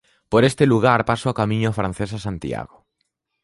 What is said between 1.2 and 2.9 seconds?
o Camiño Francés a Santiago.